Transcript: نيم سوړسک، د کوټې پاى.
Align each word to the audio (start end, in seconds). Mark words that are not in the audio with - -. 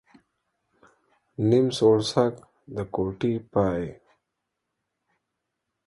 نيم 1.49 1.67
سوړسک، 1.77 2.35
د 2.75 2.77
کوټې 2.93 3.33
پاى. 3.51 3.83